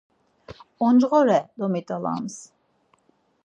[0.85, 2.35] Oncğore domit̆alams.